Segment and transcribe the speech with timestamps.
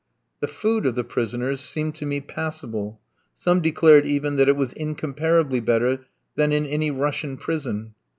[0.39, 2.99] The food of the prisoners seemed to me passable;
[3.35, 7.93] some declared even that it was incomparably better than in any Russian prison.